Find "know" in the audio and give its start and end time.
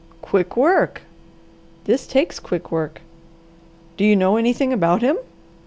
4.15-4.35